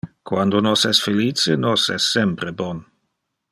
[0.29, 2.83] Quando nos es felice nos es sempre bon.